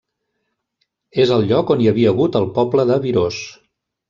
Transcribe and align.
És 1.25 1.33
el 1.35 1.45
lloc 1.51 1.75
on 1.75 1.83
hi 1.85 1.91
havia 1.93 2.15
hagut 2.15 2.39
el 2.41 2.49
poble 2.57 2.87
de 2.95 2.99
Virós. 3.05 3.41